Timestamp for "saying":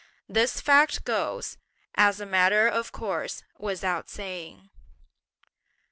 4.09-4.71